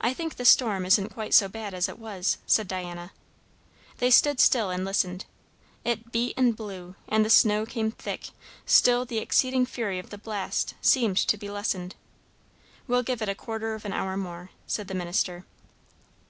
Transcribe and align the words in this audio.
"I 0.00 0.14
think 0.14 0.36
the 0.36 0.44
storm 0.46 0.86
isn't 0.86 1.10
quite 1.10 1.34
so 1.34 1.46
bad 1.46 1.74
as 1.74 1.86
it 1.86 1.98
was," 1.98 2.38
said 2.46 2.66
Diana. 2.66 3.12
They 3.98 4.10
stood 4.10 4.40
still 4.40 4.70
and 4.70 4.86
listened. 4.86 5.26
It 5.84 6.12
beat 6.12 6.32
and 6.38 6.56
blew, 6.56 6.94
and 7.10 7.22
the 7.22 7.28
snow 7.28 7.66
came 7.66 7.90
thick; 7.90 8.30
still 8.64 9.04
the 9.04 9.18
exceeding 9.18 9.66
fury 9.66 9.98
of 9.98 10.08
the 10.08 10.16
blast 10.16 10.72
seemed 10.80 11.18
to 11.18 11.36
be 11.36 11.50
lessened. 11.50 11.94
"We'll 12.86 13.02
give 13.02 13.20
it 13.20 13.28
a 13.28 13.34
quarter 13.34 13.74
of 13.74 13.84
an 13.84 13.92
hour 13.92 14.16
more," 14.16 14.48
said 14.66 14.88
the 14.88 14.94
minister. 14.94 15.44